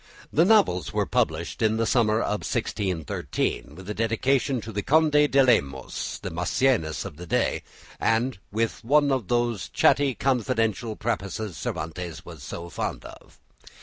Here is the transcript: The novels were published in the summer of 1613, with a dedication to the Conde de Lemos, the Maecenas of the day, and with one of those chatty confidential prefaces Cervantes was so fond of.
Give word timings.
The 0.33 0.45
novels 0.45 0.91
were 0.91 1.05
published 1.05 1.61
in 1.61 1.77
the 1.77 1.85
summer 1.85 2.21
of 2.21 2.39
1613, 2.41 3.75
with 3.75 3.87
a 3.87 3.93
dedication 3.93 4.59
to 4.61 4.71
the 4.71 4.81
Conde 4.81 5.11
de 5.29 5.43
Lemos, 5.43 6.17
the 6.23 6.31
Maecenas 6.31 7.05
of 7.05 7.17
the 7.17 7.27
day, 7.27 7.61
and 7.99 8.39
with 8.51 8.83
one 8.83 9.11
of 9.11 9.27
those 9.27 9.69
chatty 9.69 10.15
confidential 10.15 10.95
prefaces 10.95 11.55
Cervantes 11.55 12.25
was 12.25 12.41
so 12.41 12.67
fond 12.67 13.05
of. 13.05 13.37